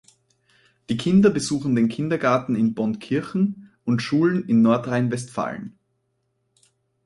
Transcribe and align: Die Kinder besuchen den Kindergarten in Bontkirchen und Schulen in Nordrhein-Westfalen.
Die 0.89 0.97
Kinder 0.97 1.29
besuchen 1.29 1.75
den 1.75 1.87
Kindergarten 1.87 2.55
in 2.55 2.73
Bontkirchen 2.73 3.69
und 3.83 4.01
Schulen 4.01 4.43
in 4.49 4.63
Nordrhein-Westfalen. 4.63 5.77